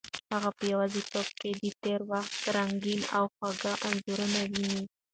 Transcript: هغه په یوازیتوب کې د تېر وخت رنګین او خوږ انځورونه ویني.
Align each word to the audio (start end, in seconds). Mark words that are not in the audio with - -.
هغه 0.33 0.49
په 0.57 0.63
یوازیتوب 0.71 1.27
کې 1.39 1.49
د 1.61 1.65
تېر 1.83 1.99
وخت 2.11 2.31
رنګین 2.55 3.01
او 3.15 3.23
خوږ 3.35 3.59
انځورونه 3.87 4.39
ویني. 4.51 4.83